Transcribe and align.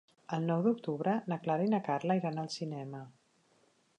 El 0.35 0.45
nou 0.51 0.63
d'octubre 0.67 1.13
na 1.33 1.37
Clara 1.43 1.67
i 1.69 1.69
na 1.75 1.81
Carla 1.89 2.17
iran 2.21 2.41
al 2.45 2.51
cinema. 2.57 3.05